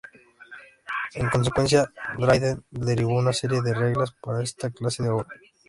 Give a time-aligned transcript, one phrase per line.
[1.13, 5.29] En consecuencia, Dryden derivó una serie de reglas para esta clase de obra.